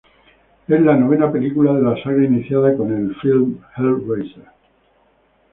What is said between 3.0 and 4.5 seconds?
film "Hellraiser".